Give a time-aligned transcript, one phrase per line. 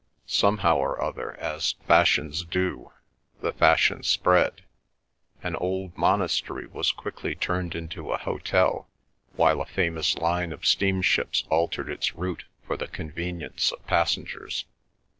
[0.25, 2.91] Somehow or other, as fashions do,
[3.41, 4.63] the fashion spread;
[5.43, 8.89] an old monastery was quickly turned into a hotel,
[9.35, 14.65] while a famous line of steamships altered its route for the convenience of passengers.